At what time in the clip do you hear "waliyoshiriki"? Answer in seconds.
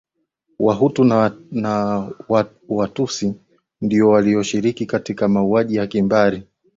4.09-4.85